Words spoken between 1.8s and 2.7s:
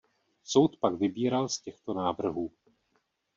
návrhů.